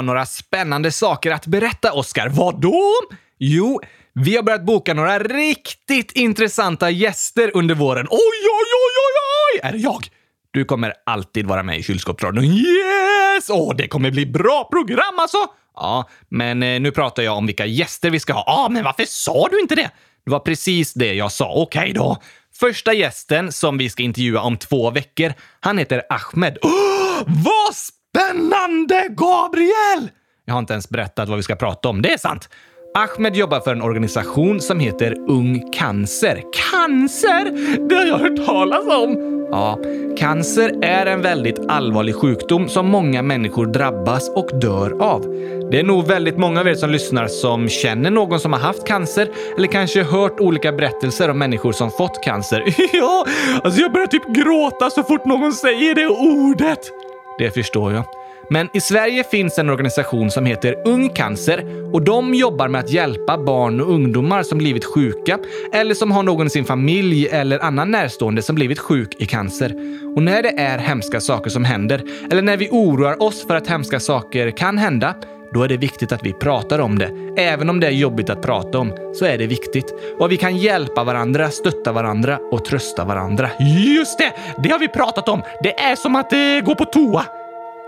[0.10, 2.30] Några spännande saker att berätta, Oskar.
[2.30, 2.94] Vadå?
[3.38, 3.82] Jo,
[4.14, 8.08] vi har börjat boka några riktigt intressanta gäster under våren.
[8.10, 9.14] Oj, oj, oj, oj,
[9.54, 9.60] oj!
[9.64, 10.08] Är det jag?
[10.52, 12.44] Du kommer alltid vara med i kylskåpsradion.
[12.44, 13.50] Yes!
[13.50, 15.38] Åh, det kommer bli bra program alltså!
[15.76, 18.44] Ja, men eh, nu pratar jag om vilka gäster vi ska ha.
[18.48, 19.92] Ja, ah, men varför sa du inte det?
[20.26, 21.54] Det var precis det jag sa.
[21.54, 22.18] Okej okay, då.
[22.60, 26.58] Första gästen som vi ska intervjua om två veckor, han heter Ahmed.
[26.62, 27.76] Oh, vad
[28.16, 30.12] Spännande, Gabriel!
[30.46, 32.02] Jag har inte ens berättat vad vi ska prata om.
[32.02, 32.50] Det är sant.
[32.98, 36.44] Ahmed jobbar för en organisation som heter Ung Cancer.
[36.72, 37.52] Cancer?
[37.90, 39.40] Det har jag hört talas om!
[39.52, 39.80] Ja,
[40.18, 45.22] cancer är en väldigt allvarlig sjukdom som många människor drabbas och dör av.
[45.72, 48.88] Det är nog väldigt många av er som lyssnar som känner någon som har haft
[48.88, 52.64] cancer eller kanske hört olika berättelser om människor som fått cancer.
[52.94, 53.26] ja,
[53.64, 56.80] alltså jag börjar typ gråta så fort någon säger det ordet.
[57.40, 58.04] Det förstår jag.
[58.50, 62.92] Men i Sverige finns en organisation som heter Ung Cancer och de jobbar med att
[62.92, 65.40] hjälpa barn och ungdomar som blivit sjuka
[65.74, 69.74] eller som har någon i sin familj eller annan närstående som blivit sjuk i cancer.
[70.16, 73.68] Och när det är hemska saker som händer eller när vi oroar oss för att
[73.68, 75.16] hemska saker kan hända
[75.54, 77.12] då är det viktigt att vi pratar om det.
[77.38, 79.94] Även om det är jobbigt att prata om, så är det viktigt.
[80.20, 83.50] Och vi kan hjälpa varandra, stötta varandra och trösta varandra.
[83.96, 84.34] Just det!
[84.64, 85.42] Det har vi pratat om.
[85.64, 87.26] Det är som att eh, gå på toa.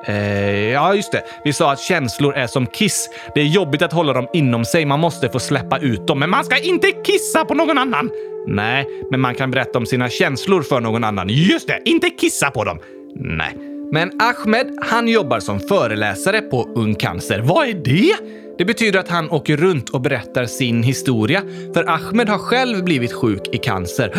[0.06, 1.24] Eh, ja, just det.
[1.44, 3.10] Vi sa att känslor är som kiss.
[3.36, 4.86] Det är jobbigt att hålla dem inom sig.
[4.86, 6.20] Man måste få släppa ut dem.
[6.20, 8.10] Men man ska inte kissa på någon annan.
[8.48, 11.30] Nej, men man kan berätta om sina känslor för någon annan.
[11.30, 11.82] Just det!
[11.86, 12.80] Inte kissa på dem.
[13.16, 13.71] Nej.
[13.94, 17.40] Men Ahmed, han jobbar som föreläsare på Ung Cancer.
[17.40, 18.16] Vad är det?
[18.58, 21.42] Det betyder att han åker runt och berättar sin historia.
[21.74, 24.14] För Ahmed har själv blivit sjuk i cancer.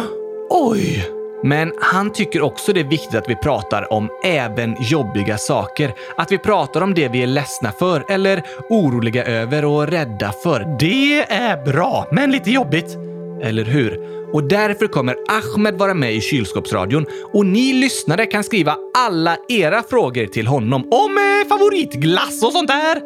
[0.50, 1.10] Oj!
[1.42, 5.94] Men han tycker också det är viktigt att vi pratar om även jobbiga saker.
[6.16, 10.76] Att vi pratar om det vi är ledsna för eller oroliga över och rädda för.
[10.80, 12.96] Det är bra, men lite jobbigt.
[13.44, 13.98] Eller hur?
[14.32, 19.82] Och därför kommer Ahmed vara med i kylskåpsradion och ni lyssnare kan skriva alla era
[19.82, 20.82] frågor till honom.
[20.90, 23.00] Om eh, favoritglass och sånt där!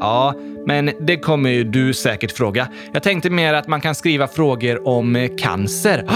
[0.00, 0.34] Ja,
[0.66, 2.68] men det kommer ju du säkert fråga.
[2.92, 6.04] Jag tänkte mer att man kan skriva frågor om eh, cancer.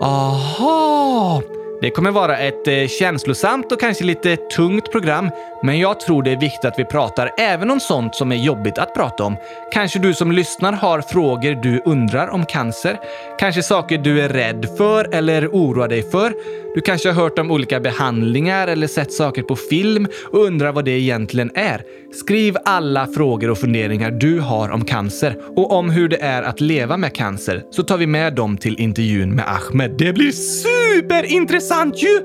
[0.00, 1.42] Aha!
[1.80, 5.30] Det kommer vara ett eh, känslosamt och kanske lite tungt program,
[5.62, 8.78] men jag tror det är viktigt att vi pratar även om sånt som är jobbigt
[8.78, 9.36] att prata om.
[9.72, 12.98] Kanske du som lyssnar har frågor du undrar om cancer.
[13.38, 16.32] Kanske saker du är rädd för eller oroar dig för.
[16.74, 20.84] Du kanske har hört om olika behandlingar eller sett saker på film och undrar vad
[20.84, 21.82] det egentligen är.
[22.12, 26.60] Skriv alla frågor och funderingar du har om cancer och om hur det är att
[26.60, 29.94] leva med cancer så tar vi med dem till intervjun med Ahmed.
[29.98, 32.22] Det blir superintressant Sant ju!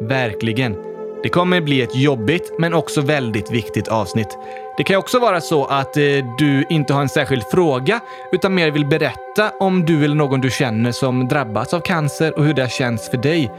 [0.00, 0.76] Verkligen.
[1.22, 4.38] Det kommer bli ett jobbigt men också väldigt viktigt avsnitt.
[4.76, 6.02] Det kan också vara så att eh,
[6.38, 8.00] du inte har en särskild fråga
[8.32, 12.44] utan mer vill berätta om du eller någon du känner som drabbats av cancer och
[12.44, 13.50] hur det känns för dig.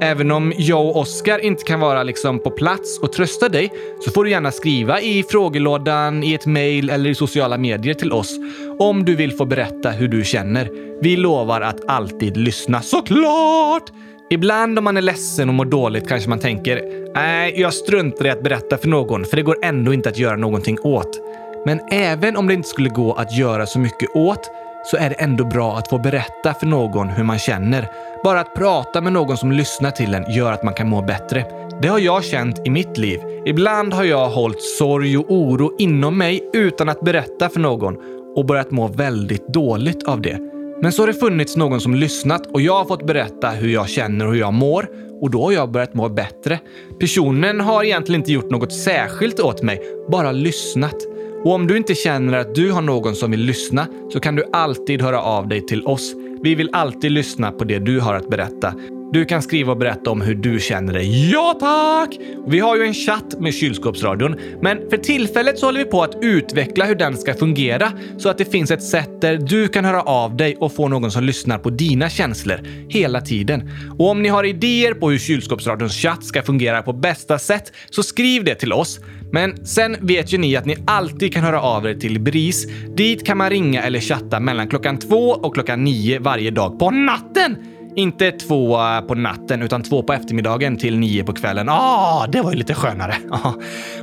[0.00, 3.72] Även om jag och Oskar inte kan vara liksom på plats och trösta dig
[4.04, 8.12] så får du gärna skriva i frågelådan, i ett mejl eller i sociala medier till
[8.12, 8.36] oss
[8.78, 10.68] om du vill få berätta hur du känner.
[11.02, 13.90] Vi lovar att alltid lyssna, såklart!
[14.32, 16.82] Ibland om man är ledsen och mår dåligt kanske man tänker
[17.14, 20.36] nej, jag struntar i att berätta för någon för det går ändå inte att göra
[20.36, 21.18] någonting åt.
[21.66, 24.50] Men även om det inte skulle gå att göra så mycket åt
[24.84, 27.88] så är det ändå bra att få berätta för någon hur man känner.
[28.24, 31.44] Bara att prata med någon som lyssnar till en gör att man kan må bättre.
[31.82, 33.20] Det har jag känt i mitt liv.
[33.46, 37.96] Ibland har jag hållit sorg och oro inom mig utan att berätta för någon
[38.36, 40.59] och börjat må väldigt dåligt av det.
[40.82, 43.88] Men så har det funnits någon som lyssnat och jag har fått berätta hur jag
[43.88, 44.88] känner och hur jag mår
[45.20, 46.60] och då har jag börjat må bättre.
[47.00, 50.96] Personen har egentligen inte gjort något särskilt åt mig, bara lyssnat.
[51.44, 54.44] Och om du inte känner att du har någon som vill lyssna så kan du
[54.52, 56.14] alltid höra av dig till oss.
[56.42, 58.74] Vi vill alltid lyssna på det du har att berätta.
[59.12, 61.30] Du kan skriva och berätta om hur du känner dig.
[61.32, 62.18] Ja tack!
[62.46, 66.14] Vi har ju en chatt med kylskåpsradion, men för tillfället så håller vi på att
[66.20, 70.02] utveckla hur den ska fungera så att det finns ett sätt där du kan höra
[70.02, 73.70] av dig och få någon som lyssnar på dina känslor hela tiden.
[73.98, 78.02] Och om ni har idéer på hur kylskåpsradions chatt ska fungera på bästa sätt så
[78.02, 79.00] skriv det till oss.
[79.32, 82.66] Men sen vet ju ni att ni alltid kan höra av er till BRIS.
[82.96, 86.90] Dit kan man ringa eller chatta mellan klockan två och klockan nio varje dag på
[86.90, 87.56] natten.
[87.96, 91.68] Inte två eh, på natten, utan två på eftermiddagen till nio på kvällen.
[91.68, 93.16] Ah, det var ju lite skönare.
[93.32, 93.52] Ah.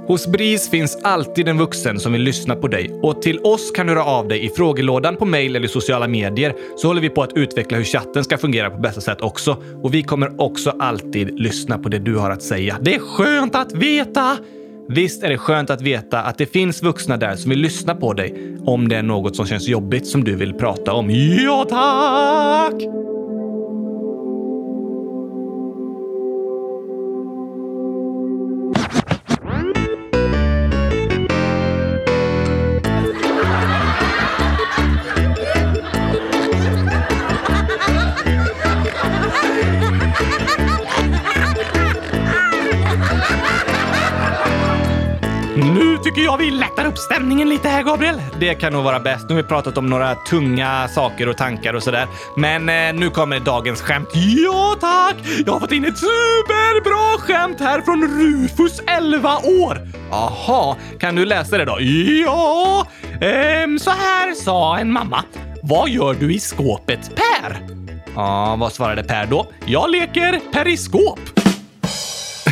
[0.07, 3.87] Hos BRIS finns alltid en vuxen som vill lyssna på dig och till oss kan
[3.87, 7.23] du höra av dig i frågelådan på mail eller sociala medier så håller vi på
[7.23, 9.63] att utveckla hur chatten ska fungera på bästa sätt också.
[9.83, 12.77] Och vi kommer också alltid lyssna på det du har att säga.
[12.81, 14.37] Det är skönt att veta!
[14.89, 18.13] Visst är det skönt att veta att det finns vuxna där som vill lyssna på
[18.13, 21.09] dig om det är något som känns jobbigt som du vill prata om.
[21.09, 23.16] Ja, tack!
[46.07, 48.21] Tycker jag vi lättar upp stämningen lite här, Gabriel.
[48.39, 49.29] Det kan nog vara bäst.
[49.29, 52.07] Nu har vi pratat om några tunga saker och tankar och sådär.
[52.37, 54.09] Men eh, nu kommer dagens skämt.
[54.13, 55.15] Ja, tack!
[55.45, 59.87] Jag har fått in ett superbra skämt här från Rufus, 11 år.
[60.11, 61.77] Aha, kan du läsa det då?
[62.25, 62.87] Ja,
[63.21, 65.23] ehm, så här sa en mamma.
[65.63, 67.59] Vad gör du i skåpet, Per?
[68.15, 69.47] Ja, vad svarade Per då?
[69.65, 71.36] Jag leker periskop.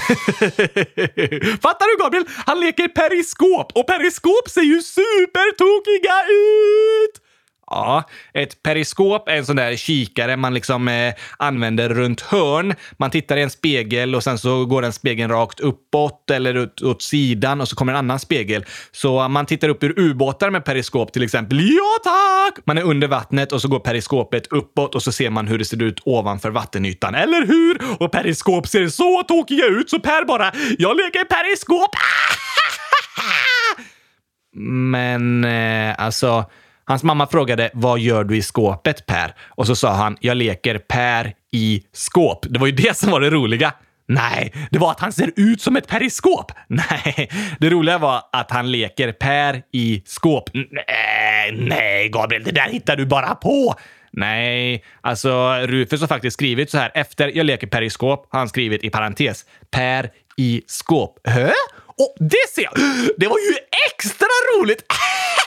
[1.62, 2.26] Fattar du Gabriel?
[2.46, 7.25] Han leker periskop och periskop ser ju supertokiga ut!
[7.68, 12.74] Ja, ett periskop är en sån där kikare man liksom eh, använder runt hörn.
[12.98, 16.82] Man tittar i en spegel och sen så går den spegeln rakt uppåt eller ut,
[16.82, 18.66] åt sidan och så kommer en annan spegel.
[18.92, 21.60] Så man tittar upp ur ubåtar med periskop till exempel.
[21.62, 22.66] Ja tack!
[22.66, 25.66] Man är under vattnet och så går periskopet uppåt och så ser man hur det
[25.66, 27.16] ser ut ovanför vattenytan.
[27.16, 27.78] Eller hur?
[28.00, 31.96] Och periskop ser så tokiga ut så Per bara “Jag leker periskop!”
[34.58, 36.46] Men eh, alltså
[36.88, 39.36] Hans mamma frågade vad gör du i skåpet Per?
[39.48, 42.46] Och så sa han jag leker Per i skåp.
[42.50, 43.74] Det var ju det som var det roliga.
[44.08, 46.52] Nej, det var att han ser ut som ett periskop.
[46.68, 50.50] Nej, det roliga var att han leker Per i skåp.
[50.54, 53.76] Nej, nej, Gabriel, det där hittar du bara på.
[54.12, 56.92] Nej, alltså Rufus har faktiskt skrivit så här.
[56.94, 61.20] Efter jag leker Per i skåp har han skrivit i parentes Per i skåp.
[61.24, 61.52] Hö?
[61.88, 62.74] Och det ser jag!
[63.18, 63.56] Det var ju
[63.88, 64.84] extra roligt!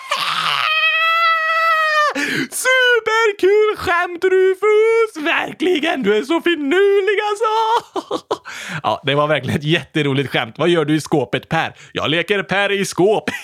[2.51, 5.25] Superkul skämt Rufus!
[5.25, 8.25] Verkligen, du är så finurlig alltså!
[8.83, 10.55] ja, det var verkligen ett jätteroligt skämt.
[10.59, 11.75] Vad gör du i skåpet Per?
[11.93, 13.31] Jag leker Per i skåp.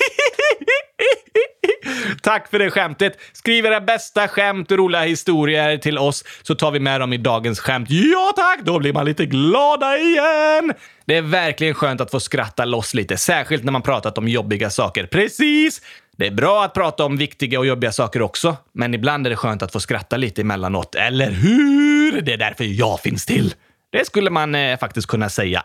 [2.23, 3.19] Tack för det skämtet.
[3.33, 7.17] Skriv era bästa skämt och roliga historier till oss så tar vi med dem i
[7.17, 7.89] dagens skämt.
[7.91, 10.73] Ja tack, då blir man lite glada igen.
[11.07, 14.71] Det är verkligen skönt att få skratta loss lite, särskilt när man pratat om jobbiga
[14.71, 15.07] saker.
[15.07, 15.81] Precis!
[16.17, 19.37] Det är bra att prata om viktiga och jobbiga saker också, men ibland är det
[19.37, 20.95] skönt att få skratta lite emellanåt.
[20.95, 22.21] Eller hur?
[22.21, 23.55] Det är därför jag finns till.
[23.93, 25.65] Det skulle man eh, faktiskt kunna säga.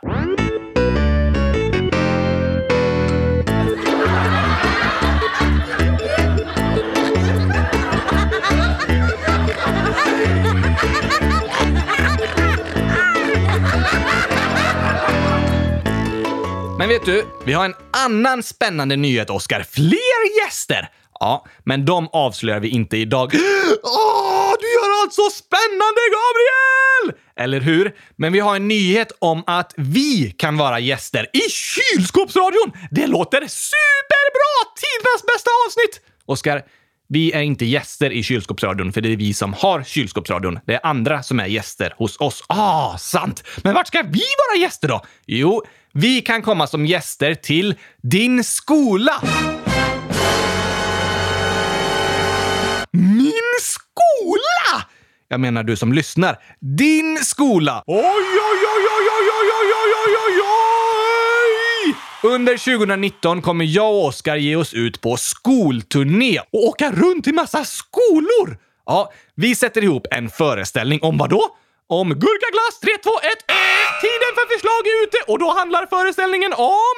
[16.89, 19.63] Men vet du, vi har en annan spännande nyhet, Oskar.
[19.63, 20.89] Fler gäster!
[21.19, 23.34] Ja, men de avslöjar vi inte idag.
[23.84, 27.21] Åh, du gör allt så spännande, Gabriel!
[27.36, 27.95] Eller hur?
[28.15, 32.71] Men vi har en nyhet om att vi kan vara gäster i Kylskåpsradion!
[32.91, 34.54] Det låter superbra!
[34.82, 36.02] Tidernas bästa avsnitt!
[36.25, 36.63] Oskar,
[37.12, 40.60] vi är inte gäster i Kylskåpsradion, för det är vi som har Kylskåpsradion.
[40.65, 42.43] Det är andra som är gäster hos oss.
[42.48, 43.43] Ah, sant!
[43.63, 45.02] Men vart ska vi vara gäster då?
[45.26, 49.22] Jo, vi kan komma som gäster till din skola.
[52.91, 54.86] Min skola!
[55.28, 56.38] Jag menar du som lyssnar.
[56.78, 57.84] Din skola!
[57.88, 60.68] Oj, oj, oj, oj, oj, oj, oj, oj, oj, oj, oj!
[62.23, 67.32] Under 2019 kommer jag och Oskar ge oss ut på skolturné och åka runt i
[67.32, 68.58] massa skolor.
[68.86, 71.55] Ja, vi sätter ihop en föreställning om vad då?
[71.88, 73.36] Om gurkaglass 3, 2, 1, 1!
[74.01, 76.95] Tiden för förslag är ute och då handlar föreställningen om...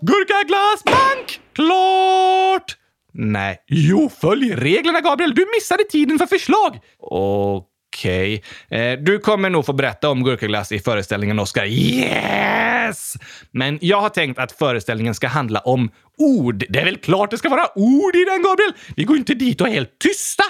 [0.00, 1.40] Gurkaglassbank!
[1.54, 2.76] Klart!
[3.12, 3.64] Nej.
[3.68, 5.34] Jo, följ reglerna Gabriel.
[5.34, 6.78] Du missade tiden för förslag.
[6.98, 7.71] Okej.
[8.04, 11.66] Eh, du kommer nog få berätta om gurkaglass i föreställningen, Oskar.
[11.66, 13.16] Yes!
[13.50, 16.64] Men jag har tänkt att föreställningen ska handla om ord.
[16.68, 18.72] Det är väl klart det ska vara ord i den, Gabriel?
[18.96, 20.44] Vi går inte dit och är helt tysta.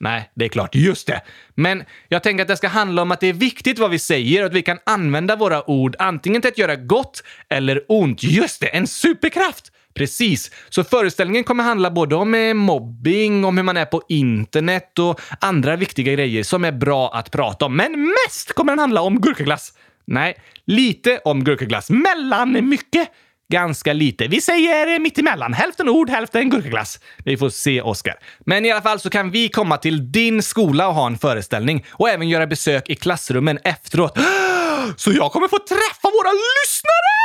[0.00, 0.74] Nej, det är klart.
[0.74, 1.20] Just det.
[1.54, 4.40] Men jag tänker att det ska handla om att det är viktigt vad vi säger
[4.40, 8.22] och att vi kan använda våra ord antingen till att göra gott eller ont.
[8.22, 9.72] Just det, en superkraft!
[9.98, 10.50] Precis.
[10.68, 15.20] Så föreställningen kommer handla både om eh, mobbing, om hur man är på internet och
[15.40, 17.76] andra viktiga grejer som är bra att prata om.
[17.76, 19.72] Men mest kommer den handla om gurkaglass.
[20.04, 21.90] Nej, lite om gurkaglass.
[21.90, 23.08] Mellan mycket
[23.52, 24.26] ganska lite.
[24.26, 25.52] Vi säger eh, mittemellan.
[25.52, 27.00] Hälften ord, hälften gurkaglass.
[27.24, 28.14] Vi får se, Oskar.
[28.38, 31.86] Men i alla fall så kan vi komma till din skola och ha en föreställning
[31.90, 34.18] och även göra besök i klassrummen efteråt.
[34.96, 37.18] Så jag kommer få träffa våra lyssnare!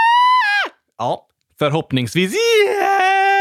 [0.98, 1.28] Ja,
[1.64, 2.34] Förhoppningsvis.
[2.34, 3.33] Yeah!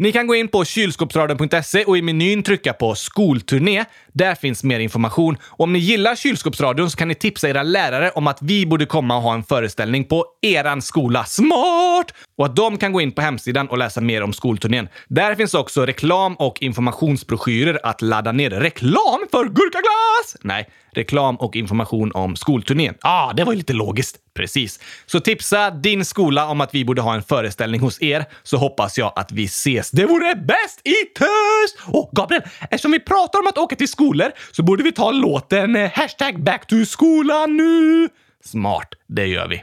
[0.00, 3.84] Ni kan gå in på kylskåpsradion.se och i menyn trycka på skolturné.
[4.12, 5.36] Där finns mer information.
[5.42, 8.86] Och om ni gillar Kylskåpsradion så kan ni tipsa era lärare om att vi borde
[8.86, 11.24] komma och ha en föreställning på eran skola.
[11.24, 12.14] Smart!
[12.36, 14.88] Och att de kan gå in på hemsidan och läsa mer om skolturnén.
[15.08, 18.50] Där finns också reklam och informationsbroschyrer att ladda ner.
[18.50, 20.36] Reklam för gurkaglass!
[20.42, 22.94] Nej, reklam och information om skolturnén.
[23.00, 24.16] Ah, det var ju lite logiskt.
[24.34, 24.80] Precis.
[25.06, 28.98] Så tipsa din skola om att vi borde ha en föreställning hos er, så hoppas
[28.98, 29.89] jag att vi ses.
[29.92, 31.94] Det vore bäst i tös!
[31.94, 35.76] Och Gabriel, eftersom vi pratar om att åka till skolor så borde vi ta låten
[35.76, 38.08] eh, hashtag back to skolan nu.
[38.44, 39.62] Smart, det gör vi.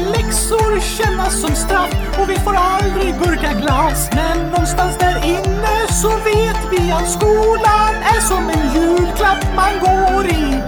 [1.31, 4.09] straffas som straff och vi får aldrig gurkaglass.
[4.13, 10.25] Men någonstans där inne så vet vi att skolan är som en julklapp man går
[10.25, 10.61] i.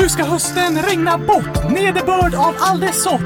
[0.00, 3.25] Nu ska hösten regna bort, nederbörd av all dess sort.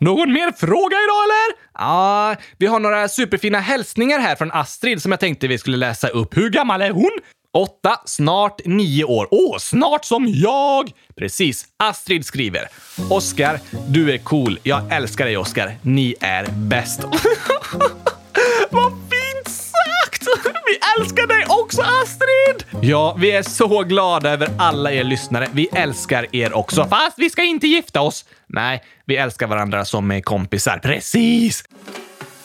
[0.00, 1.70] Någon mer fråga idag eller?
[1.74, 6.08] Ja, vi har några superfina hälsningar här från Astrid som jag tänkte vi skulle läsa
[6.08, 6.36] upp.
[6.36, 7.10] Hur gammal är hon?
[7.52, 9.28] Åtta, snart nio år.
[9.30, 10.90] Åh, snart som jag!
[11.16, 11.64] Precis.
[11.76, 12.68] Astrid skriver.
[13.10, 14.58] Oskar, du är cool.
[14.62, 15.76] Jag älskar dig Oskar.
[15.82, 17.00] Ni är bäst.
[18.70, 20.26] Vad fint sagt!
[20.66, 21.39] Vi älskar dig
[21.70, 22.84] också Astrid!
[22.90, 25.48] Ja, vi är så glada över alla er lyssnare.
[25.52, 26.84] Vi älskar er också.
[26.84, 28.24] Fast vi ska inte gifta oss.
[28.46, 30.78] Nej, vi älskar varandra som kompisar.
[30.78, 31.64] Precis!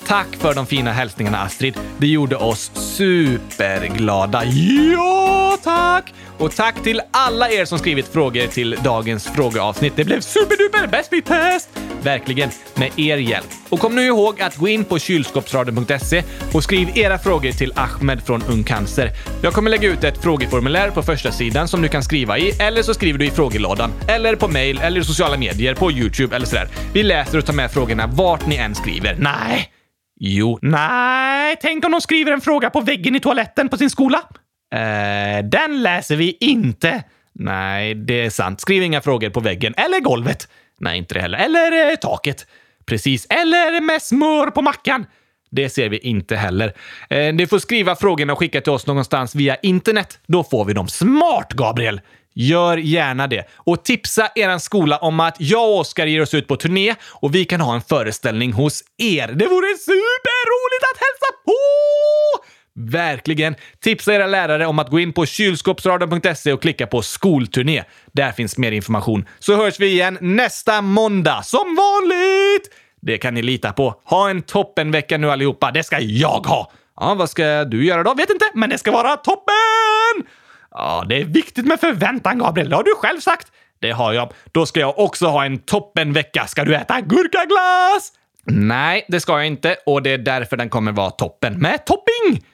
[0.07, 1.77] Tack för de fina hälsningarna Astrid.
[1.97, 4.43] Det gjorde oss superglada.
[4.45, 6.13] Ja, tack!
[6.37, 9.93] Och tack till alla er som skrivit frågor till dagens frågeavsnitt.
[9.95, 11.69] Det blev superduper bäst i test!
[12.01, 13.47] Verkligen, med er hjälp.
[13.69, 18.23] Och kom nu ihåg att gå in på kylskåpsradion.se och skriv era frågor till Ahmed
[18.23, 19.11] från Ung Cancer.
[19.43, 22.83] Jag kommer lägga ut ett frågeformulär på första sidan som du kan skriva i, eller
[22.83, 26.45] så skriver du i frågelådan, eller på mail, eller i sociala medier, på YouTube eller
[26.45, 26.67] sådär.
[26.93, 29.15] Vi läser och tar med frågorna vart ni än skriver.
[29.19, 29.74] Nej!
[30.19, 30.59] Jo.
[30.61, 34.21] Nej, tänk om de skriver en fråga på väggen i toaletten på sin skola?
[34.73, 37.03] Eh, den läser vi inte.
[37.33, 38.61] Nej, det är sant.
[38.61, 39.73] Skriv inga frågor på väggen.
[39.77, 40.47] Eller golvet.
[40.79, 41.37] Nej, inte det heller.
[41.37, 42.47] Eller eh, taket.
[42.85, 43.25] Precis.
[43.29, 45.05] Eller med smör på mackan.
[45.51, 46.73] Det ser vi inte heller.
[47.09, 50.19] Eh, ni får skriva frågorna och skicka till oss någonstans via internet.
[50.27, 50.87] Då får vi dem.
[50.87, 52.01] Smart, Gabriel!
[52.37, 53.47] Gör gärna det.
[53.53, 57.35] Och tipsa er skola om att jag och Oskar ger oss ut på turné och
[57.35, 59.27] vi kan ha en föreställning hos er.
[59.27, 61.55] Det vore superroligt att hälsa på!
[62.77, 63.55] Verkligen!
[63.83, 67.83] Tipsa era lärare om att gå in på kylskåpsradion.se och klicka på skolturné.
[68.11, 69.25] Där finns mer information.
[69.39, 72.69] Så hörs vi igen nästa måndag, som vanligt!
[73.01, 74.01] Det kan ni lita på.
[74.03, 75.71] Ha en toppenvecka nu allihopa.
[75.71, 76.71] Det ska jag ha!
[76.99, 78.13] Ja, vad ska du göra då?
[78.13, 80.44] Vet inte, men det ska vara toppen!
[80.77, 82.69] Ja, det är viktigt med förväntan, Gabriel.
[82.69, 83.47] Det har du själv sagt.
[83.79, 84.33] Det har jag.
[84.51, 86.47] Då ska jag också ha en toppenvecka.
[86.47, 88.11] Ska du äta gurkaglass?
[88.45, 91.53] Nej, det ska jag inte och det är därför den kommer vara toppen.
[91.59, 92.45] Med topping!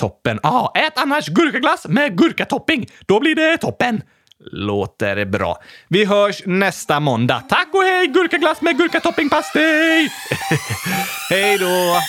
[0.00, 0.40] Toppen.
[0.42, 2.86] Ja, ah, ät annars gurkaglass med gurkatopping.
[3.06, 4.02] Då blir det toppen.
[4.52, 5.58] Låter bra.
[5.88, 7.42] Vi hörs nästa måndag.
[7.48, 8.06] Tack och hej!
[8.06, 10.08] Gurkaglass med gurkatoppingpastej!
[11.30, 12.00] hej då!